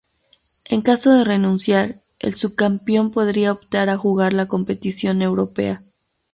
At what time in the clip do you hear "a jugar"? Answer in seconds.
3.91-4.33